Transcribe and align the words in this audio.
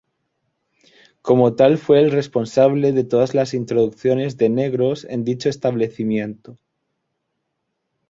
Como 1.21 1.53
tal 1.55 1.77
fue 1.77 1.99
el 2.01 2.09
responsable 2.09 2.91
de 2.91 3.03
todas 3.03 3.35
las 3.35 3.53
introducciones 3.53 4.35
de 4.35 4.49
negros 4.49 5.05
en 5.07 5.23
dicho 5.23 5.47
establecimiento. 5.47 6.57